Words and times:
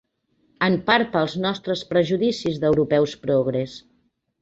En 0.67 0.77
part 0.87 1.11
pels 1.17 1.35
nostres 1.47 1.85
prejudicis 1.93 2.61
d'europeus 2.65 3.17
progres. 3.29 3.81